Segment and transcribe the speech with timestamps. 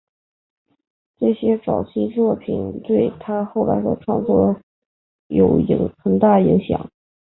[1.19, 4.59] 这些早期作品对他后来的创作
[5.27, 5.61] 有
[6.03, 6.89] 很大影响。